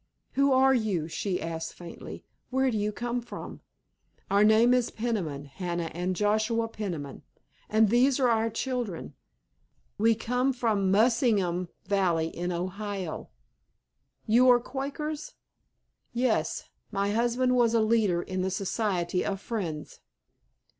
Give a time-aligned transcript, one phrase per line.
[0.31, 2.25] "Who are you?" she asked faintly.
[2.49, 3.61] "Where do you come from?"
[4.31, 7.21] "Our name is Peniman, Hannah and Joshua Peniman.
[7.69, 9.13] And these are our children.
[9.99, 13.29] We come from the Muskingum Valley in Ohio."
[14.25, 15.35] "You are Quakers?"
[16.13, 16.63] "Yes.
[16.91, 19.99] My husband was a leader in the Society of Friends."